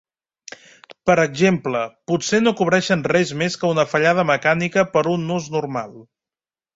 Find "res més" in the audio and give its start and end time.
3.11-3.57